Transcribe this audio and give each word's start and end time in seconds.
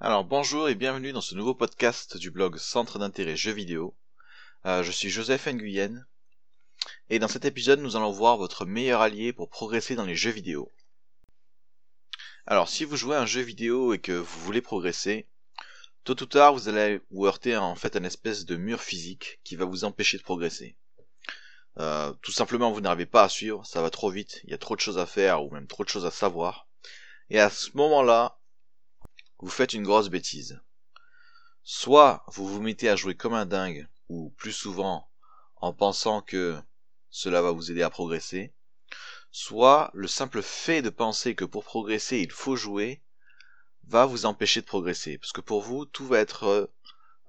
Alors 0.00 0.22
bonjour 0.22 0.68
et 0.68 0.76
bienvenue 0.76 1.10
dans 1.10 1.20
ce 1.20 1.34
nouveau 1.34 1.54
podcast 1.54 2.16
du 2.18 2.30
blog 2.30 2.56
Centre 2.56 3.00
d'intérêt 3.00 3.34
jeux 3.34 3.50
vidéo. 3.50 3.96
Euh, 4.64 4.84
je 4.84 4.92
suis 4.92 5.10
Joseph 5.10 5.48
Nguyen 5.48 6.06
et 7.10 7.18
dans 7.18 7.26
cet 7.26 7.44
épisode 7.44 7.80
nous 7.80 7.96
allons 7.96 8.12
voir 8.12 8.36
votre 8.36 8.64
meilleur 8.64 9.00
allié 9.00 9.32
pour 9.32 9.50
progresser 9.50 9.96
dans 9.96 10.04
les 10.04 10.14
jeux 10.14 10.30
vidéo. 10.30 10.70
Alors 12.46 12.68
si 12.68 12.84
vous 12.84 12.94
jouez 12.94 13.16
à 13.16 13.22
un 13.22 13.26
jeu 13.26 13.40
vidéo 13.40 13.92
et 13.92 13.98
que 13.98 14.12
vous 14.12 14.40
voulez 14.42 14.60
progresser, 14.60 15.26
tôt 16.04 16.22
ou 16.22 16.26
tard 16.26 16.54
vous 16.54 16.68
allez 16.68 17.00
vous 17.10 17.26
heurter 17.26 17.54
à 17.54 17.62
en 17.64 17.74
fait 17.74 17.96
un 17.96 18.04
espèce 18.04 18.44
de 18.44 18.54
mur 18.54 18.80
physique 18.80 19.40
qui 19.42 19.56
va 19.56 19.64
vous 19.64 19.82
empêcher 19.82 20.16
de 20.16 20.22
progresser. 20.22 20.76
Euh, 21.80 22.12
tout 22.22 22.30
simplement 22.30 22.70
vous 22.70 22.80
n'arrivez 22.80 23.06
pas 23.06 23.24
à 23.24 23.28
suivre, 23.28 23.66
ça 23.66 23.82
va 23.82 23.90
trop 23.90 24.10
vite, 24.10 24.42
il 24.44 24.50
y 24.50 24.54
a 24.54 24.58
trop 24.58 24.76
de 24.76 24.80
choses 24.80 24.98
à 24.98 25.06
faire 25.06 25.42
ou 25.42 25.50
même 25.50 25.66
trop 25.66 25.82
de 25.82 25.88
choses 25.88 26.06
à 26.06 26.12
savoir. 26.12 26.68
Et 27.30 27.40
à 27.40 27.50
ce 27.50 27.76
moment-là, 27.76 28.37
vous 29.40 29.50
faites 29.50 29.72
une 29.72 29.84
grosse 29.84 30.08
bêtise. 30.08 30.60
Soit 31.62 32.24
vous 32.28 32.46
vous 32.48 32.60
mettez 32.60 32.88
à 32.88 32.96
jouer 32.96 33.14
comme 33.14 33.34
un 33.34 33.46
dingue, 33.46 33.88
ou 34.08 34.30
plus 34.30 34.52
souvent 34.52 35.08
en 35.56 35.72
pensant 35.72 36.22
que 36.22 36.60
cela 37.10 37.42
va 37.42 37.52
vous 37.52 37.70
aider 37.70 37.82
à 37.82 37.90
progresser, 37.90 38.54
soit 39.30 39.90
le 39.94 40.08
simple 40.08 40.42
fait 40.42 40.82
de 40.82 40.90
penser 40.90 41.34
que 41.34 41.44
pour 41.44 41.64
progresser 41.64 42.18
il 42.18 42.30
faut 42.30 42.56
jouer 42.56 43.02
va 43.88 44.06
vous 44.06 44.26
empêcher 44.26 44.60
de 44.60 44.66
progresser. 44.66 45.18
Parce 45.18 45.32
que 45.32 45.40
pour 45.40 45.62
vous, 45.62 45.86
tout 45.86 46.06
va 46.06 46.18
être... 46.18 46.44
Euh, 46.44 46.66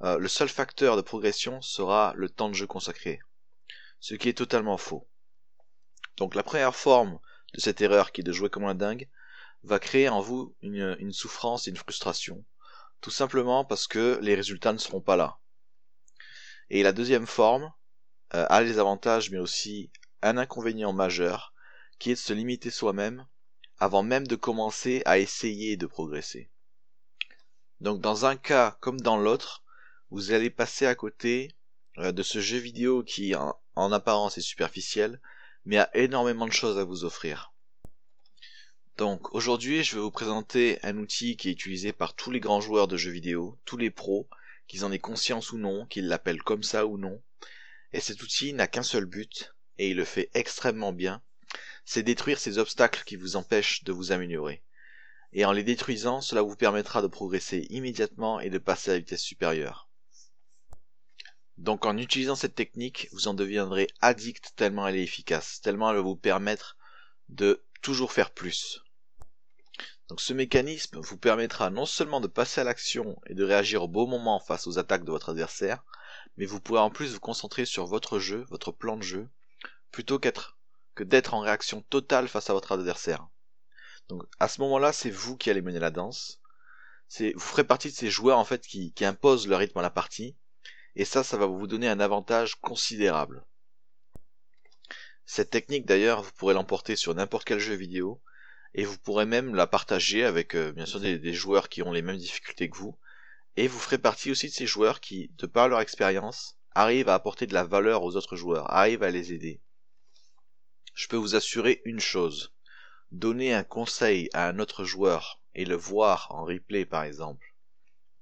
euh, 0.01 0.17
le 0.17 0.27
seul 0.27 0.49
facteur 0.49 0.95
de 0.95 1.01
progression 1.01 1.61
sera 1.61 2.13
le 2.15 2.29
temps 2.29 2.49
de 2.49 2.53
jeu 2.53 2.67
consacré. 2.67 3.19
Ce 3.99 4.13
qui 4.13 4.29
est 4.29 4.37
totalement 4.37 4.77
faux. 4.77 5.07
Donc 6.17 6.35
la 6.35 6.43
première 6.43 6.75
forme 6.75 7.19
de 7.53 7.59
cette 7.59 7.81
erreur 7.81 8.11
qui 8.11 8.21
est 8.21 8.23
de 8.23 8.31
jouer 8.31 8.49
comme 8.49 8.65
un 8.65 8.75
dingue 8.75 9.09
va 9.63 9.79
créer 9.79 10.09
en 10.09 10.21
vous 10.21 10.55
une, 10.61 11.11
souffrance 11.11 11.67
et 11.67 11.71
une 11.71 11.77
frustration. 11.77 12.43
Tout 13.01 13.11
simplement 13.11 13.65
parce 13.65 13.87
que 13.87 14.19
les 14.21 14.35
résultats 14.35 14.73
ne 14.73 14.77
seront 14.77 15.01
pas 15.01 15.15
là. 15.15 15.39
Et 16.69 16.83
la 16.83 16.91
deuxième 16.91 17.27
forme 17.27 17.71
euh, 18.33 18.45
a 18.49 18.61
les 18.61 18.79
avantages 18.79 19.31
mais 19.31 19.37
aussi 19.37 19.91
un 20.21 20.37
inconvénient 20.37 20.93
majeur 20.93 21.53
qui 21.97 22.11
est 22.11 22.15
de 22.15 22.19
se 22.19 22.33
limiter 22.33 22.69
soi-même 22.69 23.25
avant 23.77 24.03
même 24.03 24.27
de 24.27 24.35
commencer 24.35 25.01
à 25.05 25.19
essayer 25.19 25.77
de 25.77 25.85
progresser. 25.85 26.49
Donc 27.79 28.01
dans 28.01 28.25
un 28.25 28.35
cas 28.35 28.77
comme 28.81 28.99
dans 28.99 29.17
l'autre, 29.17 29.63
vous 30.11 30.31
allez 30.31 30.49
passer 30.49 30.85
à 30.85 30.95
côté 30.95 31.55
euh, 31.97 32.11
de 32.11 32.23
ce 32.23 32.39
jeu 32.39 32.57
vidéo 32.57 33.03
qui 33.03 33.33
en 33.35 33.91
apparence 33.91 34.37
est 34.37 34.41
superficiel, 34.41 35.21
mais 35.65 35.77
a 35.77 35.89
énormément 35.95 36.47
de 36.47 36.51
choses 36.51 36.77
à 36.77 36.83
vous 36.83 37.05
offrir. 37.05 37.53
Donc 38.99 39.33
aujourd'hui 39.33 39.85
je 39.85 39.95
vais 39.95 40.01
vous 40.01 40.11
présenter 40.11 40.77
un 40.83 40.97
outil 40.97 41.37
qui 41.37 41.47
est 41.47 41.53
utilisé 41.53 41.93
par 41.93 42.15
tous 42.15 42.31
les 42.31 42.41
grands 42.41 42.59
joueurs 42.59 42.89
de 42.89 42.97
jeux 42.97 43.11
vidéo, 43.11 43.57
tous 43.63 43.77
les 43.77 43.91
pros, 43.91 44.27
qu'ils 44.67 44.83
en 44.83 44.91
aient 44.91 44.99
conscience 44.99 45.53
ou 45.53 45.57
non, 45.57 45.85
qu'ils 45.85 46.09
l'appellent 46.09 46.43
comme 46.43 46.63
ça 46.63 46.85
ou 46.85 46.97
non. 46.97 47.21
Et 47.93 48.01
cet 48.01 48.21
outil 48.21 48.51
n'a 48.51 48.67
qu'un 48.67 48.83
seul 48.83 49.05
but, 49.05 49.55
et 49.77 49.91
il 49.91 49.95
le 49.95 50.03
fait 50.03 50.29
extrêmement 50.33 50.91
bien, 50.91 51.21
c'est 51.85 52.03
détruire 52.03 52.39
ces 52.39 52.57
obstacles 52.57 53.05
qui 53.05 53.15
vous 53.15 53.37
empêchent 53.37 53.85
de 53.85 53.93
vous 53.93 54.11
améliorer. 54.11 54.63
Et 55.31 55.45
en 55.45 55.53
les 55.53 55.63
détruisant, 55.63 56.19
cela 56.19 56.41
vous 56.41 56.57
permettra 56.57 57.01
de 57.01 57.07
progresser 57.07 57.67
immédiatement 57.69 58.41
et 58.41 58.49
de 58.49 58.57
passer 58.57 58.91
à 58.91 58.93
la 58.95 58.99
vitesse 58.99 59.21
supérieure. 59.21 59.87
Donc 61.57 61.85
en 61.85 61.97
utilisant 61.97 62.35
cette 62.35 62.55
technique, 62.55 63.07
vous 63.13 63.29
en 63.29 63.33
deviendrez 63.33 63.87
addict 64.01 64.51
tellement 64.57 64.85
elle 64.89 64.97
est 64.97 65.03
efficace, 65.03 65.61
tellement 65.61 65.89
elle 65.89 65.95
va 65.95 66.01
vous 66.01 66.17
permettre 66.17 66.75
de 67.29 67.63
toujours 67.81 68.11
faire 68.11 68.31
plus. 68.31 68.81
Donc 70.09 70.21
ce 70.21 70.33
mécanisme 70.33 70.99
vous 70.99 71.17
permettra 71.17 71.69
non 71.69 71.85
seulement 71.85 72.19
de 72.19 72.27
passer 72.27 72.61
à 72.61 72.63
l'action 72.63 73.21
et 73.27 73.35
de 73.35 73.43
réagir 73.43 73.83
au 73.83 73.87
beau 73.87 74.07
moment 74.07 74.39
face 74.39 74.65
aux 74.65 74.79
attaques 74.79 75.05
de 75.05 75.11
votre 75.11 75.29
adversaire, 75.29 75.83
mais 76.35 76.45
vous 76.45 76.59
pourrez 76.59 76.79
en 76.79 76.89
plus 76.89 77.13
vous 77.13 77.19
concentrer 77.19 77.63
sur 77.65 77.85
votre 77.85 78.17
jeu, 78.17 78.43
votre 78.49 78.71
plan 78.71 78.97
de 78.97 79.03
jeu, 79.03 79.29
plutôt 79.91 80.17
qu'être 80.17 80.57
que 80.95 81.03
d'être 81.03 81.35
en 81.35 81.41
réaction 81.41 81.81
totale 81.83 82.27
face 82.27 82.49
à 82.49 82.53
votre 82.53 82.71
adversaire. 82.71 83.27
Donc 84.07 84.23
à 84.39 84.47
ce 84.47 84.59
moment-là, 84.61 84.93
c'est 84.93 85.11
vous 85.11 85.37
qui 85.37 85.51
allez 85.51 85.61
mener 85.61 85.79
la 85.79 85.91
danse. 85.91 86.41
C'est 87.07 87.33
vous 87.33 87.39
ferez 87.39 87.63
partie 87.63 87.91
de 87.91 87.95
ces 87.95 88.09
joueurs 88.09 88.39
en 88.39 88.45
fait 88.45 88.65
qui, 88.65 88.91
qui 88.93 89.05
imposent 89.05 89.47
le 89.47 89.55
rythme 89.55 89.77
à 89.77 89.83
la 89.83 89.91
partie, 89.91 90.35
et 90.95 91.05
ça, 91.05 91.23
ça 91.23 91.37
va 91.37 91.45
vous 91.45 91.67
donner 91.67 91.87
un 91.87 91.99
avantage 91.99 92.55
considérable. 92.55 93.45
Cette 95.27 95.51
technique 95.51 95.85
d'ailleurs, 95.85 96.23
vous 96.23 96.31
pourrez 96.31 96.55
l'emporter 96.55 96.95
sur 96.95 97.13
n'importe 97.13 97.45
quel 97.45 97.59
jeu 97.59 97.75
vidéo, 97.75 98.19
et 98.73 98.83
vous 98.83 98.97
pourrez 98.99 99.25
même 99.25 99.55
la 99.55 99.67
partager 99.67 100.23
avec 100.23 100.55
euh, 100.55 100.71
bien 100.71 100.85
sûr 100.85 100.99
des, 100.99 101.33
joueurs 101.33 101.69
qui 101.69 101.81
ont 101.81 101.91
les 101.91 102.01
mêmes 102.01 102.17
difficultés 102.17 102.69
que 102.69 102.77
vous, 102.77 102.97
et 103.57 103.67
vous 103.67 103.79
ferez 103.79 103.97
partie 103.97 104.31
aussi 104.31 104.47
de 104.47 104.53
ces 104.53 104.67
joueurs 104.67 104.99
qui, 104.99 105.31
de 105.37 105.47
par 105.47 105.67
leur 105.67 105.81
expérience, 105.81 106.57
arrivent 106.75 107.09
à 107.09 107.15
apporter 107.15 107.47
de 107.47 107.53
la 107.53 107.63
valeur 107.63 108.03
aux 108.03 108.15
autres 108.15 108.35
joueurs, 108.35 108.71
arrivent 108.71 109.03
à 109.03 109.09
les 109.09 109.33
aider. 109.33 109.59
Je 110.93 111.07
peux 111.07 111.17
vous 111.17 111.35
assurer 111.35 111.81
une 111.85 111.99
chose, 111.99 112.53
donner 113.11 113.53
un 113.53 113.63
conseil 113.63 114.29
à 114.33 114.47
un 114.47 114.59
autre 114.59 114.83
joueur 114.83 115.41
et 115.55 115.65
le 115.65 115.75
voir 115.75 116.27
en 116.29 116.45
replay 116.45 116.85
par 116.85 117.03
exemple, 117.03 117.55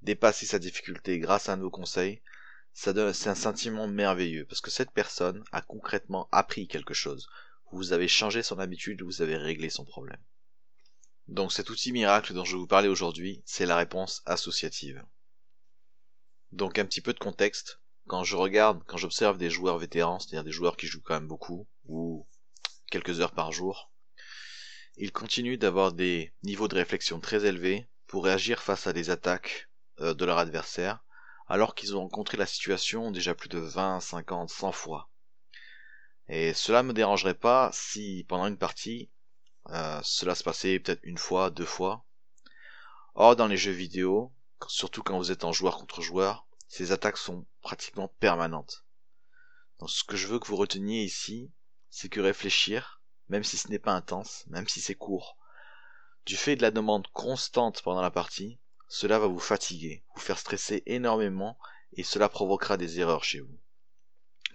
dépasser 0.02 0.46
sa 0.46 0.60
difficulté 0.60 1.20
grâce 1.20 1.50
à 1.50 1.54
un 1.54 1.70
conseils, 1.70 2.22
ça 2.74 2.94
donne, 2.94 3.12
c'est 3.14 3.30
un 3.30 3.36
sentiment 3.36 3.88
merveilleux 3.88 4.46
parce 4.46 4.62
que 4.62 4.72
cette 4.72 4.92
personne 4.92 5.44
a 5.52 5.62
concrètement 5.62 6.30
appris 6.32 6.68
quelque 6.68 6.94
chose. 6.94 7.28
Vous 7.72 7.92
avez 7.92 8.08
changé 8.08 8.44
son 8.44 8.60
habitude, 8.60 9.02
vous 9.02 9.22
avez 9.22 9.36
réglé 9.36 9.70
son 9.70 9.84
problème. 9.84 10.22
Donc 11.28 11.52
cet 11.52 11.70
outil 11.70 11.92
miracle 11.92 12.34
dont 12.34 12.46
je 12.46 12.54
vais 12.54 12.60
vous 12.60 12.68
parler 12.68 12.88
aujourd'hui, 12.88 13.42
c'est 13.46 13.66
la 13.66 13.76
réponse 13.76 14.22
associative. 14.26 15.04
Donc 16.52 16.80
un 16.80 16.86
petit 16.86 17.02
peu 17.02 17.14
de 17.14 17.20
contexte, 17.20 17.82
quand 18.08 18.24
je 18.24 18.38
regarde, 18.38 18.82
quand 18.88 18.98
j'observe 18.98 19.38
des 19.38 19.50
joueurs 19.50 19.78
vétérans, 19.78 20.20
c'est-à-dire 20.20 20.46
des 20.46 20.52
joueurs 20.52 20.78
qui 20.78 20.88
jouent 20.88 21.02
quand 21.02 21.16
même 21.16 21.28
beaucoup, 21.28 21.68
ou 21.86 22.26
quelques 22.90 23.20
heures 23.20 23.34
par 23.34 23.52
jour, 23.52 23.92
ils 24.96 25.12
continuent 25.12 25.58
d'avoir 25.58 25.92
des 25.92 26.34
niveaux 26.44 26.70
de 26.70 26.76
réflexion 26.76 27.20
très 27.20 27.46
élevés 27.46 27.90
pour 28.08 28.24
réagir 28.24 28.64
face 28.64 28.88
à 28.88 28.94
des 28.94 29.10
attaques 29.10 29.70
euh, 30.00 30.14
de 30.14 30.24
leur 30.24 30.38
adversaire, 30.38 31.04
alors 31.48 31.76
qu'ils 31.76 31.96
ont 31.96 32.02
rencontré 32.02 32.38
la 32.38 32.46
situation 32.46 33.12
déjà 33.12 33.36
plus 33.36 33.50
de 33.50 33.60
20, 33.60 34.00
50, 34.00 34.50
100 34.50 34.72
fois. 34.72 35.10
Et 36.30 36.54
cela 36.54 36.84
me 36.84 36.94
dérangerait 36.94 37.38
pas 37.38 37.70
si 37.74 38.26
pendant 38.28 38.48
une 38.48 38.58
partie, 38.58 39.12
euh, 39.70 40.00
cela 40.04 40.36
se 40.36 40.44
passait 40.44 40.80
peut-être 40.80 41.02
une 41.04 41.18
fois, 41.18 41.50
deux 41.50 41.66
fois. 41.66 42.06
Or, 43.16 43.36
dans 43.36 43.48
les 43.48 43.58
jeux 43.58 43.72
vidéo, 43.72 44.32
surtout 44.68 45.04
quand 45.04 45.18
vous 45.18 45.32
êtes 45.32 45.44
en 45.44 45.52
joueur 45.52 45.78
contre 45.78 46.02
joueur, 46.02 46.48
ces 46.68 46.92
attaques 46.92 47.18
sont 47.18 47.46
pratiquement 47.62 48.08
permanentes. 48.20 48.86
Donc 49.80 49.90
ce 49.90 50.04
que 50.04 50.18
je 50.18 50.28
veux 50.28 50.40
que 50.40 50.48
vous 50.48 50.56
reteniez 50.56 51.04
ici, 51.04 51.52
c'est 51.90 52.10
que 52.10 52.20
réfléchir, 52.20 53.02
même 53.30 53.44
si 53.44 53.58
ce 53.58 53.70
n'est 53.70 53.80
pas 53.80 53.94
intense, 53.94 54.46
même 54.48 54.68
si 54.68 54.82
c'est 54.82 54.96
court, 54.96 55.38
du 56.26 56.36
fait 56.36 56.56
de 56.56 56.62
la 56.62 56.72
demande 56.72 57.08
constante 57.08 57.82
pendant 57.82 58.02
la 58.02 58.12
partie, 58.12 58.60
cela 58.90 59.20
va 59.20 59.28
vous 59.28 59.40
fatiguer, 59.40 60.04
vous 60.16 60.22
faire 60.22 60.40
stresser 60.40 60.84
énormément 60.86 61.58
et 61.94 62.04
cela 62.04 62.30
provoquera 62.30 62.78
des 62.78 63.00
erreurs 63.00 63.24
chez 63.24 63.40
vous. 63.40 63.60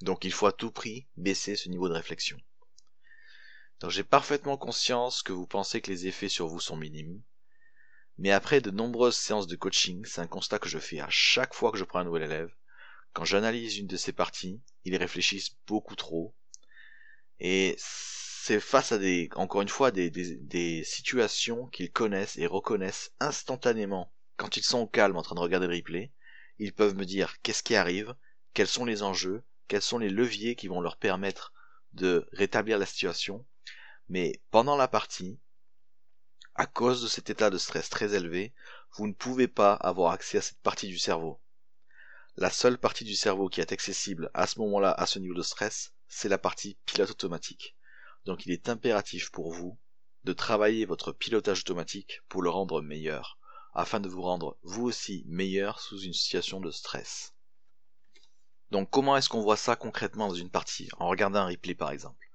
Donc 0.00 0.24
il 0.24 0.32
faut 0.32 0.46
à 0.46 0.52
tout 0.52 0.70
prix 0.70 1.06
baisser 1.16 1.56
ce 1.56 1.68
niveau 1.68 1.88
de 1.88 1.94
réflexion. 1.94 2.38
Donc 3.82 3.90
j'ai 3.90 4.04
parfaitement 4.04 4.56
conscience 4.56 5.24
que 5.24 5.32
vous 5.32 5.48
pensez 5.48 5.80
que 5.80 5.90
les 5.90 6.06
effets 6.06 6.28
sur 6.28 6.46
vous 6.46 6.60
sont 6.60 6.76
minimes. 6.76 7.20
Mais 8.16 8.30
après 8.30 8.60
de 8.60 8.70
nombreuses 8.70 9.16
séances 9.16 9.48
de 9.48 9.56
coaching, 9.56 10.04
c'est 10.04 10.20
un 10.20 10.28
constat 10.28 10.60
que 10.60 10.68
je 10.68 10.78
fais 10.78 11.00
à 11.00 11.08
chaque 11.10 11.52
fois 11.52 11.72
que 11.72 11.78
je 11.78 11.82
prends 11.82 11.98
un 11.98 12.04
nouvel 12.04 12.22
élève. 12.22 12.54
Quand 13.12 13.24
j'analyse 13.24 13.78
une 13.78 13.88
de 13.88 13.96
ces 13.96 14.12
parties, 14.12 14.62
ils 14.84 14.94
réfléchissent 14.94 15.56
beaucoup 15.66 15.96
trop. 15.96 16.32
Et 17.40 17.74
c'est 17.78 18.60
face 18.60 18.92
à 18.92 18.98
des, 18.98 19.28
encore 19.34 19.62
une 19.62 19.68
fois, 19.68 19.90
des, 19.90 20.10
des, 20.10 20.84
situations 20.84 21.66
qu'ils 21.66 21.90
connaissent 21.90 22.38
et 22.38 22.46
reconnaissent 22.46 23.12
instantanément. 23.18 24.12
Quand 24.36 24.56
ils 24.56 24.62
sont 24.62 24.78
au 24.78 24.86
calme 24.86 25.16
en 25.16 25.22
train 25.22 25.34
de 25.34 25.40
regarder 25.40 25.66
le 25.66 25.74
replay, 25.74 26.12
ils 26.60 26.72
peuvent 26.72 26.94
me 26.94 27.04
dire 27.04 27.42
qu'est-ce 27.42 27.64
qui 27.64 27.74
arrive, 27.74 28.14
quels 28.54 28.68
sont 28.68 28.84
les 28.84 29.02
enjeux, 29.02 29.42
quels 29.66 29.82
sont 29.82 29.98
les 29.98 30.08
leviers 30.08 30.54
qui 30.54 30.68
vont 30.68 30.80
leur 30.80 30.98
permettre 30.98 31.52
de 31.94 32.28
rétablir 32.32 32.78
la 32.78 32.86
situation 32.86 33.44
mais 34.08 34.40
pendant 34.50 34.76
la 34.76 34.88
partie, 34.88 35.38
à 36.54 36.66
cause 36.66 37.02
de 37.02 37.08
cet 37.08 37.30
état 37.30 37.50
de 37.50 37.58
stress 37.58 37.88
très 37.88 38.14
élevé, 38.14 38.52
vous 38.96 39.06
ne 39.06 39.14
pouvez 39.14 39.48
pas 39.48 39.72
avoir 39.74 40.12
accès 40.12 40.38
à 40.38 40.42
cette 40.42 40.60
partie 40.60 40.88
du 40.88 40.98
cerveau. 40.98 41.40
La 42.36 42.50
seule 42.50 42.78
partie 42.78 43.04
du 43.04 43.14
cerveau 43.14 43.48
qui 43.48 43.60
est 43.60 43.72
accessible 43.72 44.30
à 44.34 44.46
ce 44.46 44.58
moment-là, 44.60 44.90
à 44.92 45.06
ce 45.06 45.18
niveau 45.18 45.34
de 45.34 45.42
stress, 45.42 45.92
c'est 46.08 46.28
la 46.28 46.38
partie 46.38 46.78
pilote 46.86 47.10
automatique. 47.10 47.76
Donc 48.24 48.46
il 48.46 48.52
est 48.52 48.68
impératif 48.68 49.30
pour 49.30 49.52
vous 49.52 49.78
de 50.24 50.32
travailler 50.32 50.84
votre 50.84 51.12
pilotage 51.12 51.60
automatique 51.60 52.20
pour 52.28 52.42
le 52.42 52.50
rendre 52.50 52.80
meilleur, 52.80 53.38
afin 53.74 54.00
de 54.00 54.08
vous 54.08 54.22
rendre 54.22 54.56
vous 54.62 54.84
aussi 54.84 55.24
meilleur 55.26 55.80
sous 55.80 56.00
une 56.00 56.12
situation 56.12 56.60
de 56.60 56.70
stress. 56.70 57.34
Donc 58.70 58.88
comment 58.90 59.16
est-ce 59.16 59.28
qu'on 59.28 59.42
voit 59.42 59.56
ça 59.56 59.76
concrètement 59.76 60.28
dans 60.28 60.34
une 60.34 60.50
partie, 60.50 60.88
en 60.98 61.08
regardant 61.08 61.40
un 61.40 61.48
replay 61.48 61.74
par 61.74 61.90
exemple? 61.90 62.31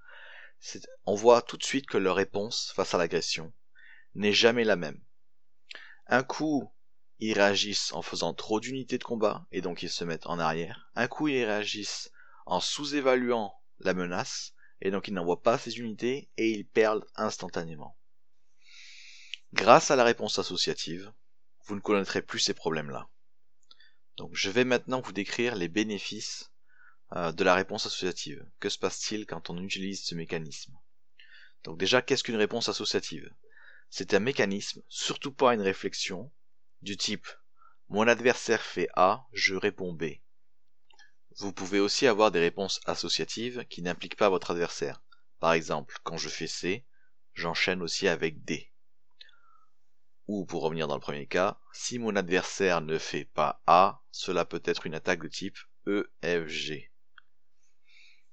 On 1.06 1.16
voit 1.16 1.42
tout 1.42 1.58
de 1.58 1.64
suite 1.64 1.88
que 1.88 1.98
leur 1.98 2.16
réponse 2.16 2.72
face 2.76 2.94
à 2.94 2.98
l'agression 2.98 3.54
n'est 4.16 4.34
jamais 4.34 4.64
la 4.64 4.76
même. 4.76 5.02
Un 6.08 6.24
coup, 6.24 6.72
ils 7.20 7.34
réagissent 7.34 7.92
en 7.94 8.02
faisant 8.02 8.34
trop 8.34 8.60
d'unités 8.60 8.98
de 8.98 9.04
combat 9.04 9.46
et 9.52 9.62
donc 9.62 9.84
ils 9.84 9.90
se 9.90 10.04
mettent 10.04 10.28
en 10.28 10.40
arrière. 10.40 10.90
Un 10.96 11.08
coup, 11.08 11.28
ils 11.28 11.44
réagissent 11.44 12.12
en 12.46 12.60
sous-évaluant 12.60 13.54
la 13.80 13.94
menace 13.94 14.54
et 14.82 14.92
donc 14.92 15.08
ils 15.08 15.14
n'envoient 15.14 15.42
pas 15.42 15.58
ces 15.58 15.80
unités 15.80 16.30
et 16.38 16.52
ils 16.52 16.68
perdent 16.68 17.06
instantanément. 17.16 17.98
Grâce 19.54 19.92
à 19.92 19.96
la 19.96 20.04
réponse 20.04 20.40
associative, 20.40 21.12
vous 21.66 21.76
ne 21.76 21.82
connaîtrez 21.82 22.22
plus 22.22 22.40
ces 22.40 22.54
problèmes-là. 22.54 23.08
Donc 24.18 24.32
je 24.34 24.50
vais 24.50 24.66
maintenant 24.66 25.02
vous 25.02 25.12
décrire 25.14 25.56
les 25.56 25.68
bénéfices 25.68 26.52
euh, 27.16 27.32
de 27.32 27.44
la 27.44 27.56
réponse 27.56 27.86
associative. 27.86 28.46
Que 28.60 28.70
se 28.70 28.80
passe-t-il 28.80 29.26
quand 29.26 29.50
on 29.50 29.64
utilise 29.64 30.04
ce 30.04 30.16
mécanisme? 30.16 30.74
Donc 31.64 31.78
déjà, 31.78 32.02
qu'est-ce 32.02 32.24
qu'une 32.24 32.36
réponse 32.36 32.70
associative? 32.70 33.34
C'est 33.90 34.14
un 34.14 34.20
mécanisme, 34.20 34.82
surtout 34.90 35.32
pas 35.32 35.54
une 35.54 35.62
réflexion, 35.62 36.32
du 36.82 36.98
type 36.98 37.28
mon 37.90 38.06
adversaire 38.06 38.62
fait 38.62 38.90
A, 38.98 39.26
je 39.32 39.56
réponds 39.56 39.94
B. 39.94 40.06
Vous 41.38 41.54
pouvez 41.54 41.80
aussi 41.80 42.06
avoir 42.06 42.32
des 42.32 42.42
réponses 42.42 42.82
associatives 42.86 43.66
qui 43.70 43.82
n'impliquent 43.82 44.18
pas 44.18 44.28
votre 44.28 44.52
adversaire. 44.52 45.02
Par 45.40 45.54
exemple, 45.54 45.96
quand 46.04 46.18
je 46.18 46.28
fais 46.28 46.48
C, 46.48 46.86
j'enchaîne 47.34 47.82
aussi 47.82 48.10
avec 48.10 48.44
D. 48.44 48.74
Ou 50.28 50.46
pour 50.46 50.64
revenir 50.64 50.90
dans 50.90 50.96
le 50.96 51.02
premier 51.02 51.28
cas, 51.28 51.58
si 51.72 51.98
mon 51.98 52.18
adversaire 52.18 52.82
ne 52.82 52.98
fait 52.98 53.24
pas 53.24 53.62
A, 53.68 54.02
cela 54.12 54.44
peut 54.44 54.64
être 54.66 54.86
une 54.86 54.96
attaque 54.96 55.22
de 55.22 55.30
type 55.30 55.58
E, 55.88 56.12
F, 56.22 56.48
G. 56.48 56.92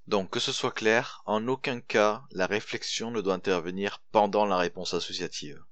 Donc 0.06 0.30
que 0.30 0.40
ce 0.40 0.52
soit 0.52 0.72
clair, 0.72 1.22
en 1.24 1.48
aucun 1.48 1.80
cas 1.80 2.24
la 2.30 2.46
réflexion 2.46 3.10
ne 3.10 3.22
doit 3.22 3.34
intervenir 3.34 4.02
pendant 4.12 4.44
la 4.44 4.58
réponse 4.58 4.92
associative. 4.92 5.64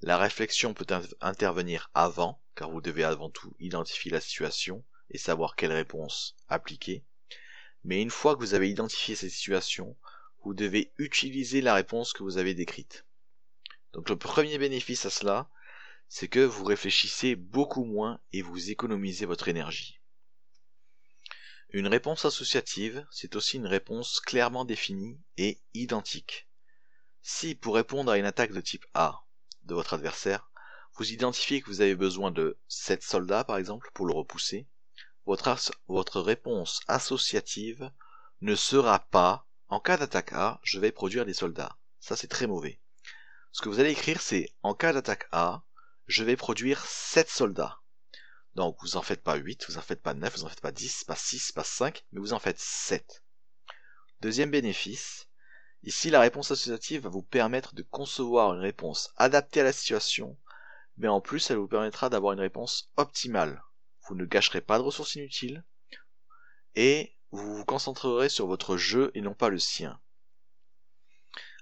La 0.00 0.16
réflexion 0.16 0.72
peut 0.72 0.86
intervenir 1.20 1.90
avant, 1.92 2.40
car 2.54 2.70
vous 2.70 2.80
devez 2.80 3.04
avant 3.04 3.28
tout 3.28 3.54
identifier 3.60 4.10
la 4.10 4.20
situation 4.20 4.82
et 5.10 5.18
savoir 5.18 5.56
quelle 5.56 5.72
réponse 5.72 6.36
appliquer. 6.48 7.04
Mais 7.84 8.00
une 8.00 8.10
fois 8.10 8.34
que 8.34 8.40
vous 8.40 8.54
avez 8.54 8.70
identifié 8.70 9.14
cette 9.14 9.30
situation, 9.30 9.96
vous 10.42 10.54
devez 10.54 10.92
utiliser 10.96 11.60
la 11.60 11.74
réponse 11.74 12.12
que 12.12 12.22
vous 12.22 12.38
avez 12.38 12.54
décrite. 12.54 13.04
Donc 13.92 14.08
le 14.08 14.16
premier 14.16 14.56
bénéfice 14.58 15.04
à 15.04 15.10
cela, 15.10 15.50
c'est 16.08 16.28
que 16.28 16.40
vous 16.40 16.64
réfléchissez 16.64 17.36
beaucoup 17.36 17.84
moins 17.84 18.20
et 18.32 18.40
vous 18.40 18.70
économisez 18.70 19.26
votre 19.26 19.48
énergie. 19.48 20.00
Une 21.76 21.88
réponse 21.88 22.24
associative, 22.24 23.06
c'est 23.10 23.36
aussi 23.36 23.58
une 23.58 23.66
réponse 23.66 24.20
clairement 24.20 24.64
définie 24.64 25.20
et 25.36 25.60
identique. 25.74 26.48
Si 27.20 27.54
pour 27.54 27.74
répondre 27.74 28.10
à 28.10 28.16
une 28.16 28.24
attaque 28.24 28.52
de 28.52 28.62
type 28.62 28.86
A 28.94 29.26
de 29.64 29.74
votre 29.74 29.92
adversaire, 29.92 30.50
vous 30.96 31.12
identifiez 31.12 31.60
que 31.60 31.66
vous 31.66 31.82
avez 31.82 31.94
besoin 31.94 32.30
de 32.30 32.58
7 32.68 33.02
soldats 33.02 33.44
par 33.44 33.58
exemple 33.58 33.90
pour 33.92 34.06
le 34.06 34.14
repousser, 34.14 34.66
votre, 35.26 36.22
réponse 36.22 36.80
associative 36.88 37.90
ne 38.40 38.54
sera 38.54 39.00
pas 39.00 39.46
en 39.68 39.78
cas 39.78 39.98
d'attaque 39.98 40.32
A, 40.32 40.58
je 40.62 40.80
vais 40.80 40.92
produire 40.92 41.26
des 41.26 41.34
soldats. 41.34 41.76
Ça 42.00 42.16
c'est 42.16 42.26
très 42.26 42.46
mauvais. 42.46 42.80
Ce 43.52 43.60
que 43.60 43.68
vous 43.68 43.80
allez 43.80 43.90
écrire 43.90 44.22
c'est 44.22 44.48
en 44.62 44.72
cas 44.72 44.94
d'attaque 44.94 45.28
A, 45.30 45.62
je 46.06 46.24
vais 46.24 46.36
produire 46.36 46.86
7 46.86 47.28
soldats. 47.28 47.82
Donc 48.56 48.78
vous 48.80 48.96
en 48.96 49.02
faites 49.02 49.22
pas 49.22 49.34
8, 49.34 49.66
vous 49.68 49.76
en 49.76 49.82
faites 49.82 50.00
pas 50.00 50.14
9, 50.14 50.34
vous 50.34 50.44
en 50.44 50.48
faites 50.48 50.62
pas 50.62 50.72
10, 50.72 51.04
pas 51.04 51.14
6, 51.14 51.52
pas 51.52 51.62
5, 51.62 52.06
mais 52.10 52.20
vous 52.20 52.32
en 52.32 52.38
faites 52.38 52.58
7. 52.58 53.22
Deuxième 54.22 54.50
bénéfice, 54.50 55.28
ici 55.82 56.08
la 56.08 56.20
réponse 56.20 56.50
associative 56.50 57.02
va 57.02 57.10
vous 57.10 57.22
permettre 57.22 57.74
de 57.74 57.82
concevoir 57.82 58.54
une 58.54 58.60
réponse 58.60 59.12
adaptée 59.18 59.60
à 59.60 59.64
la 59.64 59.74
situation, 59.74 60.38
mais 60.96 61.06
en 61.06 61.20
plus 61.20 61.50
elle 61.50 61.58
vous 61.58 61.68
permettra 61.68 62.08
d'avoir 62.08 62.32
une 62.32 62.40
réponse 62.40 62.90
optimale. 62.96 63.62
Vous 64.08 64.14
ne 64.14 64.24
gâcherez 64.24 64.62
pas 64.62 64.78
de 64.78 64.84
ressources 64.84 65.16
inutiles, 65.16 65.62
et 66.76 67.14
vous 67.32 67.56
vous 67.56 67.64
concentrerez 67.66 68.30
sur 68.30 68.46
votre 68.46 68.78
jeu 68.78 69.10
et 69.12 69.20
non 69.20 69.34
pas 69.34 69.50
le 69.50 69.58
sien. 69.58 70.00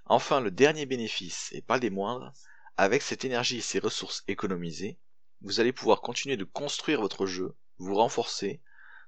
Enfin, 0.05 0.41
le 0.41 0.53
dernier 0.53 0.87
bénéfice, 0.87 1.51
et 1.51 1.61
pas 1.61 1.81
des 1.81 1.91
moindres, 1.91 2.33
avec 2.77 3.03
cette 3.03 3.25
énergie 3.25 3.59
et 3.59 3.63
ces 3.63 3.81
ressources 3.81 4.23
économisées, 4.29 5.01
vous 5.45 5.61
allez 5.61 5.73
pouvoir 5.73 6.01
continuer 6.01 6.39
de 6.39 6.45
construire 6.45 7.03
votre 7.03 7.27
jeu, 7.27 7.55
vous 7.77 7.95
renforcer, 7.95 8.63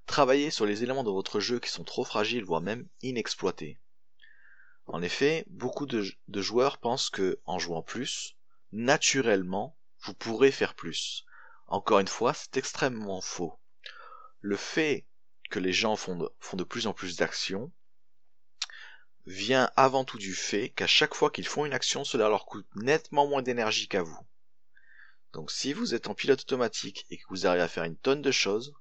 travailler 0.05 0.51
sur 0.51 0.67
les 0.67 0.83
éléments 0.83 1.03
de 1.03 1.11
votre 1.11 1.41
jeu 1.41 1.59
qui 1.59 1.71
sont 1.71 1.83
trop 1.83 2.05
fragiles, 2.05 2.45
voire 2.45 2.61
même 2.61 2.87
inexploités. 3.01 3.79
En 4.87 5.01
effet, 5.01 5.47
beaucoup 5.49 5.87
de, 5.87 6.05
joueurs 6.35 6.77
pensent 6.77 7.09
que, 7.09 7.41
en 7.47 7.59
jouant 7.59 7.81
plus, 7.81 8.37
naturellement, 8.71 9.79
vous 10.03 10.13
pourrez 10.13 10.51
faire 10.51 10.75
plus. 10.75 11.25
Encore 11.69 12.01
une 12.01 12.07
fois, 12.07 12.35
c'est 12.35 12.59
extrêmement 12.59 13.23
faux. 13.23 13.59
Le 14.43 14.57
fait 14.57 15.07
que 15.49 15.59
les 15.59 15.73
gens 15.73 15.97
font 15.97 16.17
de, 16.17 16.29
font 16.39 16.59
de 16.59 16.65
plus 16.65 16.87
en 16.87 16.93
plus 16.93 17.17
d'actions 17.17 17.73
vient 19.25 19.71
avant 19.75 20.05
tout 20.05 20.19
du 20.19 20.35
fait 20.35 20.69
qu'à 20.69 20.87
chaque 20.87 21.15
fois 21.15 21.31
qu'ils 21.31 21.49
font 21.49 21.65
une 21.65 21.73
action, 21.73 22.05
cela 22.05 22.29
leur 22.29 22.45
coûte 22.45 22.69
nettement 22.75 23.27
moins 23.27 23.43
d'énergie 23.43 23.89
qu'à 23.89 24.03
vous. 24.03 24.21
Donc 25.33 25.51
si 25.51 25.73
vous 25.73 25.95
êtes 25.95 26.09
en 26.09 26.15
pilote 26.15 26.41
automatique 26.41 27.07
et 27.11 27.19
que 27.19 27.25
vous 27.29 27.47
arrivez 27.47 27.63
à 27.63 27.69
faire 27.69 27.85
une 27.85 27.97
tonne 27.97 28.23
de 28.23 28.31
choses, 28.31 28.75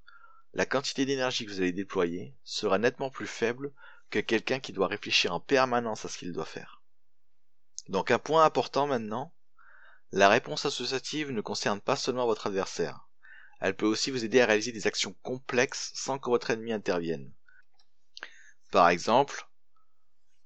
la 0.54 0.66
quantité 0.66 1.06
d'énergie 1.06 1.46
que 1.46 1.52
vous 1.52 1.60
allez 1.60 1.74
déployer 1.74 2.36
sera 2.44 2.78
nettement 2.78 3.10
plus 3.10 3.28
faible 3.28 3.74
que 4.10 4.20
quelqu'un 4.20 4.60
qui 4.60 4.72
doit 4.72 4.88
réfléchir 4.88 5.34
en 5.34 5.40
permanence 5.40 6.06
à 6.06 6.10
ce 6.10 6.18
qu'il 6.18 6.32
doit 6.32 6.46
faire. 6.46 6.82
Donc 7.90 8.12
un 8.12 8.20
point 8.20 8.46
important 8.46 8.88
maintenant, 8.88 9.34
la 10.12 10.30
réponse 10.30 10.66
associative 10.66 11.32
ne 11.32 11.42
concerne 11.42 11.82
pas 11.82 11.96
seulement 11.96 12.26
votre 12.26 12.48
adversaire. 12.48 13.08
Elle 13.60 13.76
peut 13.76 13.86
aussi 13.86 14.12
vous 14.12 14.24
aider 14.24 14.42
à 14.42 14.46
réaliser 14.46 14.72
des 14.72 14.88
actions 14.88 15.14
complexes 15.24 15.92
sans 15.96 16.20
que 16.20 16.30
votre 16.30 16.52
ennemi 16.52 16.72
intervienne. 16.72 17.32
Par 18.72 18.90
exemple, 18.90 19.48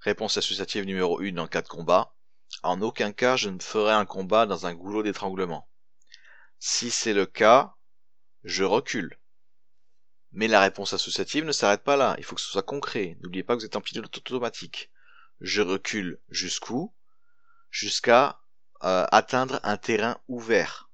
Réponse 0.02 0.38
associative 0.38 0.86
numéro 0.86 1.20
1 1.20 1.38
en 1.40 1.48
cas 1.48 1.62
de 1.62 1.68
combat. 1.68 2.16
En 2.64 2.82
aucun 2.82 3.12
cas 3.12 3.36
je 3.36 3.50
ne 3.50 3.60
ferai 3.60 3.92
un 3.92 4.06
combat 4.06 4.46
dans 4.46 4.66
un 4.66 4.74
goulot 4.74 5.04
d'étranglement. 5.04 5.69
Si 6.60 6.92
c'est 6.92 7.14
le 7.14 7.26
cas, 7.26 7.76
je 8.44 8.64
recule. 8.64 9.20
Mais 10.32 10.48
la 10.48 10.62
réponse 10.62 10.94
associative 10.94 11.46
ne 11.46 11.52
s'arrête 11.52 11.84
pas 11.84 11.98
là, 11.98 12.16
il 12.18 12.24
faut 12.24 12.36
que 12.36 12.42
ce 12.42 12.52
soit 12.52 12.64
concret. 12.64 13.18
N'oubliez 13.22 13.44
pas 13.44 13.56
que 13.56 13.62
vous 13.62 13.66
êtes 13.66 13.76
en 13.76 13.82
pilote 13.82 14.16
automatique. 14.16 14.92
Je 15.42 15.62
recule 15.62 16.20
jusqu'où? 16.30 16.94
Jusqu'à 17.72 18.42
euh, 18.84 19.06
atteindre 19.12 19.60
un 19.64 19.78
terrain 19.78 20.20
ouvert. 20.28 20.90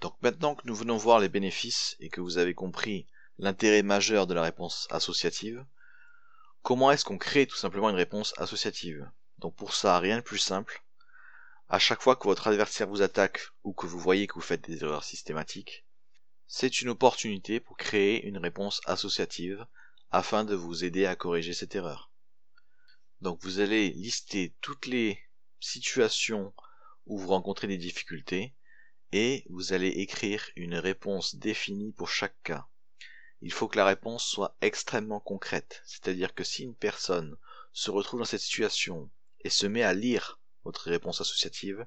Donc 0.00 0.14
maintenant 0.22 0.54
que 0.54 0.66
nous 0.66 0.74
venons 0.74 0.96
voir 0.96 1.18
les 1.18 1.28
bénéfices 1.28 1.96
et 2.00 2.08
que 2.08 2.20
vous 2.20 2.38
avez 2.38 2.54
compris 2.54 3.06
l'intérêt 3.38 3.82
majeur 3.82 4.26
de 4.26 4.34
la 4.34 4.42
réponse 4.42 4.86
associative, 4.90 5.64
Comment 6.62 6.90
est-ce 6.90 7.04
qu'on 7.04 7.18
crée 7.18 7.46
tout 7.46 7.56
simplement 7.56 7.88
une 7.88 7.96
réponse 7.96 8.34
associative? 8.36 9.10
Donc 9.38 9.56
pour 9.56 9.74
ça, 9.74 9.98
rien 9.98 10.18
de 10.18 10.22
plus 10.22 10.38
simple. 10.38 10.84
À 11.68 11.78
chaque 11.78 12.02
fois 12.02 12.16
que 12.16 12.24
votre 12.24 12.48
adversaire 12.48 12.88
vous 12.88 13.02
attaque 13.02 13.40
ou 13.64 13.72
que 13.72 13.86
vous 13.86 13.98
voyez 13.98 14.26
que 14.26 14.34
vous 14.34 14.40
faites 14.40 14.68
des 14.68 14.82
erreurs 14.82 15.04
systématiques, 15.04 15.84
c'est 16.46 16.80
une 16.80 16.88
opportunité 16.88 17.60
pour 17.60 17.76
créer 17.76 18.24
une 18.26 18.38
réponse 18.38 18.80
associative 18.86 19.66
afin 20.10 20.44
de 20.44 20.54
vous 20.54 20.84
aider 20.84 21.06
à 21.06 21.16
corriger 21.16 21.52
cette 21.52 21.74
erreur. 21.74 22.10
Donc 23.20 23.42
vous 23.42 23.60
allez 23.60 23.90
lister 23.90 24.54
toutes 24.60 24.86
les 24.86 25.18
situations 25.60 26.54
où 27.06 27.18
vous 27.18 27.28
rencontrez 27.28 27.66
des 27.66 27.78
difficultés 27.78 28.54
et 29.12 29.44
vous 29.50 29.72
allez 29.72 29.88
écrire 29.88 30.50
une 30.56 30.76
réponse 30.76 31.34
définie 31.34 31.92
pour 31.92 32.08
chaque 32.08 32.42
cas 32.42 32.66
il 33.40 33.52
faut 33.52 33.68
que 33.68 33.76
la 33.76 33.84
réponse 33.84 34.24
soit 34.24 34.56
extrêmement 34.60 35.20
concrète. 35.20 35.82
C'est-à-dire 35.84 36.34
que 36.34 36.44
si 36.44 36.64
une 36.64 36.74
personne 36.74 37.36
se 37.72 37.90
retrouve 37.90 38.20
dans 38.20 38.26
cette 38.26 38.40
situation 38.40 39.10
et 39.40 39.50
se 39.50 39.66
met 39.66 39.82
à 39.82 39.94
lire 39.94 40.40
votre 40.64 40.90
réponse 40.90 41.20
associative, 41.20 41.86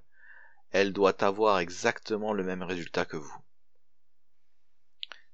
elle 0.71 0.93
doit 0.93 1.23
avoir 1.23 1.59
exactement 1.59 2.33
le 2.33 2.43
même 2.43 2.63
résultat 2.63 3.05
que 3.05 3.17
vous. 3.17 3.37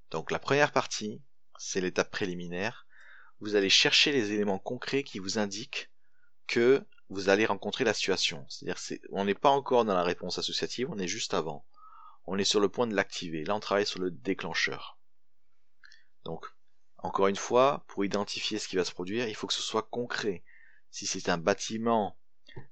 Donc 0.10 0.32
la 0.32 0.40
première 0.40 0.72
partie, 0.72 1.22
c'est 1.58 1.82
l'étape 1.82 2.12
préliminaire. 2.12 2.88
Vous 3.40 3.56
allez 3.56 3.70
chercher 3.70 4.12
les 4.12 4.32
éléments 4.32 4.60
concrets 4.60 5.04
qui 5.04 5.20
vous 5.20 5.38
indiquent 5.38 5.92
que 6.48 6.84
vous 7.10 7.30
allez 7.30 7.46
rencontrer 7.46 7.84
la 7.84 7.94
situation. 7.94 8.46
C'est-à-dire 8.50 8.78
on 9.12 9.26
n'est 9.26 9.34
pas 9.34 9.50
encore 9.50 9.86
dans 9.86 9.94
la 9.94 10.04
réponse 10.04 10.38
associative, 10.38 10.90
on 10.90 10.98
est 10.98 11.08
juste 11.08 11.34
avant. 11.34 11.66
On 12.26 12.38
est 12.38 12.44
sur 12.44 12.60
le 12.60 12.70
point 12.70 12.88
de 12.88 12.96
l'activer. 12.96 13.44
Là, 13.46 13.56
on 13.56 13.60
travaille 13.60 13.86
sur 13.86 14.00
le 14.00 14.12
déclencheur. 14.12 14.98
Donc, 16.26 16.46
encore 16.98 17.28
une 17.28 17.38
fois, 17.38 17.86
pour 17.88 18.04
identifier 18.04 18.60
ce 18.60 18.68
qui 18.68 18.76
va 18.76 18.84
se 18.84 18.92
produire, 18.92 19.30
il 19.30 19.36
faut 19.36 19.48
que 19.48 19.54
ce 19.54 19.62
soit 19.62 19.84
concret. 19.84 20.44
Si 20.92 21.06
c'est 21.08 21.30
un 21.30 21.38
bâtiment 21.38 22.18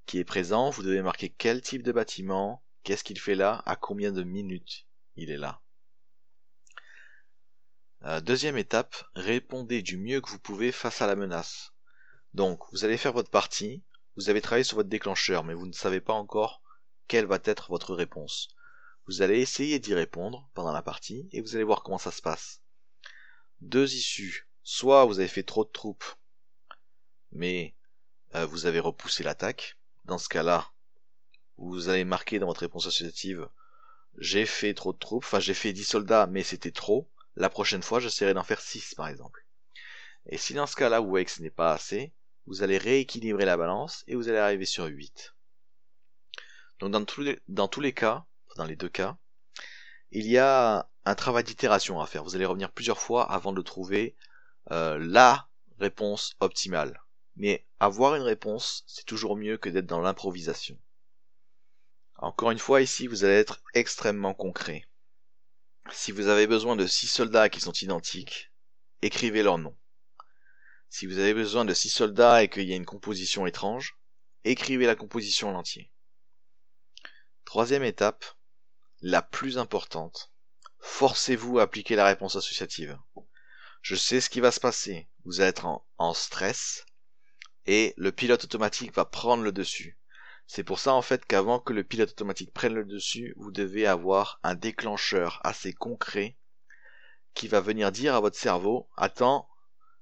qui 0.06 0.20
est 0.20 0.24
présent, 0.24 0.70
vous 0.70 0.84
devez 0.84 1.02
marquer 1.02 1.30
quel 1.30 1.62
type 1.62 1.84
de 1.84 1.92
bâtiment, 1.92 2.64
qu'est-ce 2.84 3.04
qu'il 3.04 3.20
fait 3.20 3.36
là, 3.36 3.64
à 3.66 3.76
combien 3.76 4.12
de 4.12 4.24
minutes 4.24 4.86
il 5.16 5.32
est 5.32 5.38
là. 5.38 5.62
Euh, 8.04 8.22
deuxième 8.22 8.58
étape, 8.58 8.96
répondez 9.16 9.82
du 9.82 9.98
mieux 9.98 10.22
que 10.22 10.30
vous 10.30 10.40
pouvez 10.40 10.72
face 10.72 11.02
à 11.02 11.08
la 11.08 11.16
menace. 11.16 11.74
Donc, 12.34 12.62
vous 12.72 12.86
allez 12.86 12.98
faire 12.98 13.14
votre 13.14 13.32
partie, 13.32 13.84
vous 14.16 14.30
avez 14.30 14.42
travaillé 14.42 14.64
sur 14.64 14.78
votre 14.78 14.90
déclencheur, 14.90 15.44
mais 15.44 15.54
vous 15.54 15.66
ne 15.66 15.74
savez 15.74 16.02
pas 16.02 16.14
encore 16.14 16.62
quelle 17.08 17.26
va 17.26 17.40
être 17.44 17.70
votre 17.70 17.96
réponse. 17.96 18.50
Vous 19.08 19.22
allez 19.22 19.40
essayer 19.40 19.80
d'y 19.80 19.94
répondre 19.94 20.50
pendant 20.54 20.74
la 20.74 20.82
partie 20.82 21.28
et 21.32 21.42
vous 21.42 21.56
allez 21.56 21.64
voir 21.64 21.84
comment 21.84 21.98
ça 21.98 22.12
se 22.12 22.22
passe. 22.22 22.62
Deux 23.62 23.94
issues. 23.96 24.50
Soit 24.64 25.06
vous 25.06 25.20
avez 25.20 25.28
fait 25.28 25.44
trop 25.44 25.64
de 25.64 25.70
troupes, 25.70 26.06
mais 27.32 27.76
euh, 28.36 28.46
vous 28.46 28.66
avez 28.66 28.80
repoussé 28.80 29.24
l'attaque. 29.24 29.78
Dans 30.06 30.18
ce 30.18 30.30
cas-là, 30.30 30.72
vous 31.58 31.90
allez 31.90 32.06
marquer 32.06 32.38
dans 32.40 32.48
votre 32.48 32.62
réponse 32.62 32.86
associative 32.86 33.50
j'ai 34.18 34.46
fait 34.46 34.74
trop 34.74 34.94
de 34.94 34.98
troupes, 34.98 35.24
enfin 35.24 35.40
j'ai 35.40 35.54
fait 35.54 35.74
10 35.74 35.84
soldats 35.84 36.28
mais 36.28 36.44
c'était 36.44 36.72
trop. 36.72 37.10
La 37.36 37.50
prochaine 37.50 37.84
fois, 37.84 38.00
j'essaierai 38.00 38.34
d'en 38.34 38.44
faire 38.44 38.62
6 38.62 38.96
par 38.96 39.08
exemple. 39.08 39.46
Et 40.28 40.38
si 40.38 40.54
dans 40.54 40.68
ce 40.68 40.76
cas-là 40.76 41.00
vous 41.00 41.10
voyez 41.10 41.26
que 41.26 41.32
ce 41.32 41.42
n'est 41.42 41.50
pas 41.50 41.74
assez, 41.74 42.14
vous 42.48 42.64
allez 42.64 42.78
rééquilibrer 42.78 43.46
la 43.46 43.58
balance 43.58 44.04
et 44.08 44.16
vous 44.16 44.30
allez 44.30 44.38
arriver 44.38 44.66
sur 44.66 44.86
8. 44.86 45.36
Donc 46.80 46.92
dans 46.92 47.04
tous 47.04 47.22
les, 47.22 47.40
dans 47.48 47.68
tous 47.68 47.82
les 47.82 47.94
cas, 47.94 48.26
dans 48.56 48.66
les 48.66 48.76
deux 48.76 48.90
cas, 48.90 49.18
il 50.12 50.28
y 50.28 50.38
a 50.38 50.90
un 51.06 51.16
travail 51.16 51.44
d'itération 51.44 52.00
à 52.00 52.08
faire. 52.08 52.24
Vous 52.24 52.36
allez 52.36 52.46
revenir 52.46 52.72
plusieurs 52.72 53.00
fois 53.00 53.30
avant 53.32 53.54
de 53.54 53.62
trouver 53.62 54.16
euh, 54.72 54.98
la 55.00 55.50
réponse 55.80 56.36
optimale. 56.40 57.02
Mais 57.36 57.66
avoir 57.80 58.16
une 58.16 58.22
réponse, 58.22 58.84
c'est 58.88 59.06
toujours 59.06 59.36
mieux 59.36 59.58
que 59.58 59.70
d'être 59.70 59.86
dans 59.86 60.02
l'improvisation. 60.02 60.80
Encore 62.18 62.52
une 62.52 62.60
fois, 62.60 62.82
ici, 62.82 63.08
vous 63.08 63.26
allez 63.26 63.34
être 63.34 63.62
extrêmement 63.74 64.34
concret. 64.34 64.88
Si 65.92 66.12
vous 66.12 66.28
avez 66.28 66.48
besoin 66.48 66.76
de 66.76 66.88
6 66.88 67.08
soldats 67.08 67.50
qui 67.50 67.60
sont 67.60 67.74
identiques, 67.74 68.52
écrivez 69.02 69.44
leur 69.44 69.58
nom. 69.58 69.76
Si 70.90 71.06
vous 71.06 71.20
avez 71.20 71.34
besoin 71.34 71.66
de 71.66 71.74
6 71.74 71.90
soldats 71.90 72.42
et 72.42 72.50
qu'il 72.50 72.64
y 72.64 72.74
a 72.74 72.78
une 72.78 72.86
composition 72.86 73.46
étrange, 73.46 74.00
écrivez 74.46 74.86
la 74.86 74.96
composition 74.96 75.50
en 75.50 75.56
entier. 75.56 75.92
Troisième 77.44 77.84
étape, 77.84 78.26
la 79.02 79.22
plus 79.22 79.58
importante. 79.58 80.32
Forcez-vous 80.80 81.60
à 81.60 81.64
appliquer 81.64 81.96
la 81.96 82.06
réponse 82.06 82.36
associative. 82.36 82.98
Je 83.82 83.96
sais 83.96 84.22
ce 84.22 84.30
qui 84.30 84.40
va 84.40 84.52
se 84.52 84.60
passer. 84.60 85.10
Vous 85.26 85.42
allez 85.42 85.50
être 85.50 85.68
en 85.98 86.14
stress 86.14 86.86
et 87.68 87.94
le 87.98 88.12
pilote 88.12 88.44
automatique 88.44 88.94
va 88.94 89.06
prendre 89.06 89.44
le 89.44 89.52
dessus. 89.52 89.98
C'est 90.48 90.64
pour 90.64 90.80
ça 90.80 90.94
en 90.94 91.02
fait 91.02 91.26
qu'avant 91.26 91.60
que 91.60 91.74
le 91.74 91.84
pilote 91.84 92.12
automatique 92.12 92.54
prenne 92.54 92.76
le 92.76 92.86
dessus, 92.86 93.34
vous 93.38 93.52
devez 93.52 93.88
avoir 93.88 94.40
un 94.44 94.56
déclencheur 94.56 95.42
assez 95.44 95.74
concret 95.74 96.38
qui 97.34 97.48
va 97.48 97.62
venir 97.62 97.92
dire 97.92 98.16
à 98.16 98.20
votre 98.20 98.38
cerveau 98.38 98.88
Attends, 98.96 99.50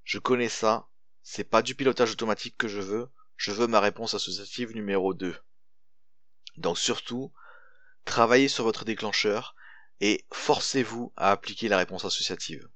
je 0.04 0.20
connais 0.20 0.50
ça, 0.50 0.90
c'est 1.22 1.46
pas 1.46 1.62
du 1.62 1.76
pilotage 1.76 2.12
automatique 2.12 2.58
que 2.58 2.68
je 2.68 2.82
veux, 2.82 3.10
je 3.38 3.52
veux 3.52 3.68
ma 3.68 3.80
réponse 3.80 4.14
associative 4.14 4.76
numéro 4.76 5.14
2. 5.14 5.36
Donc 6.58 6.78
surtout, 6.78 7.34
travaillez 8.04 8.50
sur 8.50 8.66
votre 8.66 8.86
déclencheur 8.86 9.56
et 10.02 10.26
forcez-vous 10.32 11.14
à 11.16 11.32
appliquer 11.32 11.70
la 11.70 11.78
réponse 11.78 12.04
associative. 12.04 12.68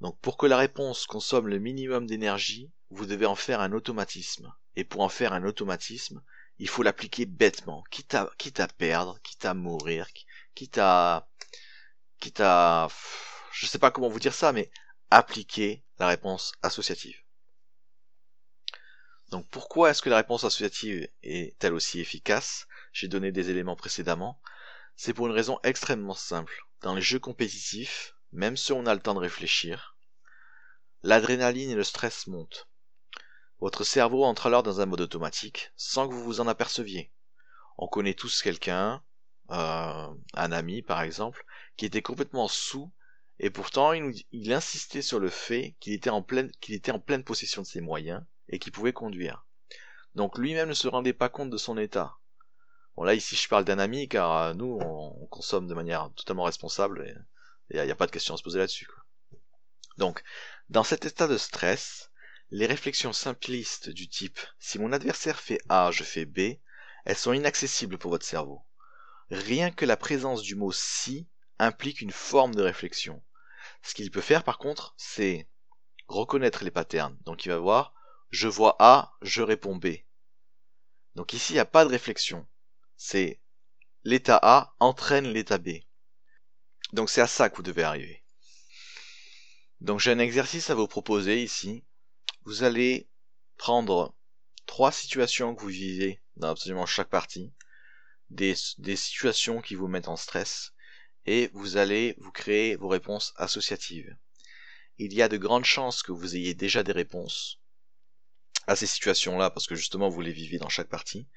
Donc 0.00 0.18
pour 0.20 0.36
que 0.36 0.46
la 0.46 0.56
réponse 0.56 1.06
consomme 1.06 1.48
le 1.48 1.58
minimum 1.58 2.06
d'énergie, 2.06 2.70
vous 2.92 3.06
devez 3.06 3.26
en 3.26 3.34
faire 3.34 3.60
un 3.60 3.72
automatisme. 3.72 4.52
Et 4.76 4.84
pour 4.84 5.00
en 5.00 5.08
faire 5.08 5.32
un 5.32 5.44
automatisme, 5.44 6.22
il 6.58 6.68
faut 6.68 6.82
l'appliquer 6.82 7.26
bêtement, 7.26 7.82
quitte 7.90 8.14
à, 8.14 8.30
quitte 8.38 8.60
à 8.60 8.68
perdre, 8.68 9.18
quitte 9.22 9.44
à 9.44 9.54
mourir, 9.54 10.06
quitte 10.54 10.78
à, 10.78 11.28
quitte 12.20 12.40
à, 12.40 12.88
je 13.52 13.66
sais 13.66 13.78
pas 13.78 13.90
comment 13.90 14.08
vous 14.08 14.20
dire 14.20 14.34
ça, 14.34 14.52
mais 14.52 14.70
appliquer 15.10 15.84
la 15.98 16.06
réponse 16.06 16.52
associative. 16.62 17.18
Donc 19.30 19.48
pourquoi 19.48 19.90
est-ce 19.90 20.02
que 20.02 20.10
la 20.10 20.16
réponse 20.16 20.44
associative 20.44 21.08
est-elle 21.22 21.72
aussi 21.72 22.00
efficace? 22.00 22.66
J'ai 22.92 23.08
donné 23.08 23.32
des 23.32 23.50
éléments 23.50 23.76
précédemment. 23.76 24.40
C'est 24.96 25.14
pour 25.14 25.26
une 25.26 25.32
raison 25.32 25.58
extrêmement 25.62 26.14
simple. 26.14 26.66
Dans 26.82 26.94
les 26.94 27.00
jeux 27.00 27.18
compétitifs, 27.18 28.14
même 28.32 28.56
si 28.56 28.72
on 28.72 28.84
a 28.84 28.94
le 28.94 29.00
temps 29.00 29.14
de 29.14 29.20
réfléchir, 29.20 29.96
l'adrénaline 31.02 31.70
et 31.70 31.74
le 31.74 31.84
stress 31.84 32.26
montent. 32.26 32.68
Votre 33.62 33.84
cerveau 33.84 34.24
entre 34.24 34.46
alors 34.46 34.64
dans 34.64 34.80
un 34.80 34.86
mode 34.86 35.02
automatique 35.02 35.70
sans 35.76 36.08
que 36.08 36.12
vous 36.14 36.24
vous 36.24 36.40
en 36.40 36.48
aperceviez. 36.48 37.12
On 37.78 37.86
connaît 37.86 38.14
tous 38.14 38.42
quelqu'un, 38.42 39.04
euh, 39.50 40.08
un 40.34 40.52
ami 40.52 40.82
par 40.82 41.00
exemple, 41.00 41.46
qui 41.76 41.86
était 41.86 42.02
complètement 42.02 42.48
sous 42.48 42.90
et 43.38 43.50
pourtant 43.50 43.92
il, 43.92 44.52
insistait 44.52 45.00
sur 45.00 45.20
le 45.20 45.28
fait 45.28 45.76
qu'il 45.78 45.92
était, 45.92 46.10
en 46.10 46.22
pleine, 46.22 46.50
était 46.68 46.90
en 46.90 46.98
pleine 46.98 47.22
possession 47.22 47.62
de 47.62 47.66
ses 47.68 47.80
moyens 47.80 48.24
et 48.48 48.58
qu'il 48.58 48.72
pouvait 48.72 48.92
conduire. 48.92 49.46
Donc 50.16 50.38
lui-même 50.38 50.70
ne 50.70 50.74
se 50.74 50.88
rendait 50.88 51.12
pas 51.12 51.28
compte 51.28 51.50
de 51.50 51.56
son 51.56 51.78
état. 51.78 52.16
Bon 52.96 53.04
là 53.04 53.14
ici 53.14 53.36
je 53.36 53.48
parle 53.48 53.64
d'un 53.64 53.78
ami 53.78 54.08
car 54.08 54.36
euh, 54.38 54.54
nous 54.54 54.80
on, 54.82 55.26
consomme 55.26 55.68
de 55.68 55.74
manière 55.74 56.10
totalement 56.16 56.42
responsable 56.42 57.06
et 57.06 57.14
il 57.70 57.80
n'y 57.80 57.90
a, 57.90 57.92
a, 57.92 57.96
pas 57.96 58.06
de 58.06 58.10
question 58.10 58.34
à 58.34 58.36
se 58.36 58.42
poser 58.42 58.58
là-dessus. 58.58 58.88
Donc 59.98 60.24
dans 60.68 60.82
cet 60.82 61.04
état 61.04 61.28
de 61.28 61.38
stress, 61.38 62.11
les 62.54 62.66
réflexions 62.66 63.14
simplistes 63.14 63.88
du 63.88 64.10
type 64.10 64.38
si 64.58 64.78
mon 64.78 64.92
adversaire 64.92 65.40
fait 65.40 65.58
A, 65.70 65.90
je 65.90 66.04
fais 66.04 66.26
B, 66.26 66.58
elles 67.06 67.16
sont 67.16 67.32
inaccessibles 67.32 67.96
pour 67.96 68.10
votre 68.10 68.26
cerveau. 68.26 68.62
Rien 69.30 69.70
que 69.70 69.86
la 69.86 69.96
présence 69.96 70.42
du 70.42 70.54
mot 70.54 70.70
si 70.70 71.26
implique 71.58 72.02
une 72.02 72.12
forme 72.12 72.54
de 72.54 72.60
réflexion. 72.60 73.24
Ce 73.82 73.94
qu'il 73.94 74.10
peut 74.10 74.20
faire 74.20 74.44
par 74.44 74.58
contre, 74.58 74.92
c'est 74.98 75.48
reconnaître 76.08 76.62
les 76.62 76.70
patterns. 76.70 77.16
Donc 77.24 77.46
il 77.46 77.48
va 77.48 77.56
voir 77.56 77.94
je 78.28 78.48
vois 78.48 78.76
A, 78.80 79.14
je 79.22 79.40
réponds 79.40 79.76
B. 79.76 79.86
Donc 81.14 81.32
ici, 81.32 81.54
il 81.54 81.56
n'y 81.56 81.60
a 81.60 81.64
pas 81.64 81.86
de 81.86 81.90
réflexion. 81.90 82.46
C'est 82.96 83.40
l'état 84.04 84.38
A 84.42 84.74
entraîne 84.78 85.32
l'état 85.32 85.58
B. 85.58 85.70
Donc 86.92 87.08
c'est 87.08 87.22
à 87.22 87.26
ça 87.26 87.48
que 87.48 87.56
vous 87.56 87.62
devez 87.62 87.82
arriver. 87.82 88.22
Donc 89.80 90.00
j'ai 90.00 90.10
un 90.10 90.18
exercice 90.18 90.68
à 90.68 90.74
vous 90.74 90.86
proposer 90.86 91.42
ici 91.42 91.84
vous 92.44 92.62
allez 92.64 93.08
prendre 93.56 94.14
trois 94.66 94.92
situations 94.92 95.54
que 95.54 95.62
vous 95.62 95.68
vivez 95.68 96.22
dans 96.36 96.50
absolument 96.50 96.86
chaque 96.86 97.10
partie, 97.10 97.52
des, 98.30 98.54
des 98.78 98.96
situations 98.96 99.60
qui 99.60 99.74
vous 99.74 99.88
mettent 99.88 100.08
en 100.08 100.16
stress, 100.16 100.72
et 101.26 101.50
vous 101.52 101.76
allez 101.76 102.14
vous 102.18 102.32
créer 102.32 102.76
vos 102.76 102.88
réponses 102.88 103.32
associatives. 103.36 104.16
Il 104.98 105.12
y 105.14 105.22
a 105.22 105.28
de 105.28 105.36
grandes 105.36 105.64
chances 105.64 106.02
que 106.02 106.12
vous 106.12 106.36
ayez 106.36 106.54
déjà 106.54 106.82
des 106.82 106.92
réponses 106.92 107.60
à 108.66 108.76
ces 108.76 108.86
situations-là, 108.86 109.50
parce 109.50 109.66
que 109.66 109.74
justement 109.74 110.08
vous 110.08 110.20
les 110.20 110.32
vivez 110.32 110.58
dans 110.58 110.68
chaque 110.68 110.88
partie. 110.88 111.28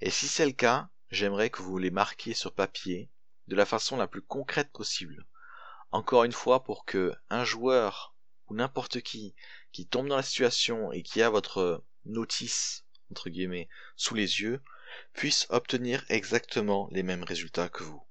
Et 0.00 0.10
si 0.10 0.28
c'est 0.28 0.46
le 0.46 0.52
cas, 0.52 0.88
j'aimerais 1.10 1.50
que 1.50 1.62
vous 1.62 1.78
les 1.78 1.90
marquiez 1.90 2.34
sur 2.34 2.54
papier 2.54 3.10
de 3.48 3.56
la 3.56 3.66
façon 3.66 3.96
la 3.96 4.06
plus 4.06 4.22
concrète 4.22 4.72
possible. 4.72 5.26
Encore 5.90 6.24
une 6.24 6.32
fois, 6.32 6.64
pour 6.64 6.84
que 6.84 7.14
un 7.30 7.44
joueur 7.44 8.13
ou 8.48 8.54
n'importe 8.54 9.00
qui 9.00 9.34
qui 9.72 9.86
tombe 9.86 10.08
dans 10.08 10.16
la 10.16 10.22
situation 10.22 10.92
et 10.92 11.02
qui 11.02 11.22
a 11.22 11.30
votre 11.30 11.84
notice, 12.04 12.84
entre 13.10 13.28
guillemets, 13.28 13.68
sous 13.96 14.14
les 14.14 14.40
yeux, 14.40 14.62
puisse 15.12 15.46
obtenir 15.50 16.04
exactement 16.08 16.88
les 16.92 17.02
mêmes 17.02 17.24
résultats 17.24 17.68
que 17.68 17.82
vous. 17.82 18.02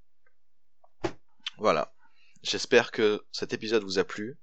Voilà. 1.57 1.93
J'espère 2.41 2.91
que 2.91 3.25
cet 3.31 3.53
épisode 3.53 3.83
vous 3.83 3.99
a 3.99 4.03
plu. 4.03 4.37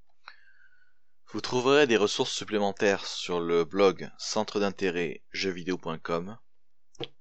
Vous 1.33 1.41
trouverez 1.41 1.87
des 1.87 1.99
ressources 1.99 2.33
supplémentaires 2.33 3.07
sur 3.07 3.41
le 3.41 3.65
blog 3.65 4.11
centre 4.19 4.59
d'intérêt 4.59 5.23
jeuxvideo.com. 5.33 6.39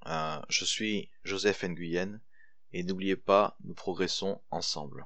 Euh, 0.07 0.41
je 0.47 0.65
suis 0.65 1.11
Joseph 1.23 1.63
Nguyen 1.63 2.21
et 2.71 2.83
n'oubliez 2.83 3.17
pas, 3.17 3.57
nous 3.63 3.73
progressons 3.73 4.41
ensemble. 4.51 5.05